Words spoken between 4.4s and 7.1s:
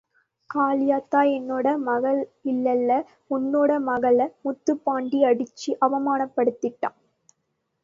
முத்துப்பாண்டி அடிச்சு அவமானப்படுத்திட்டான்.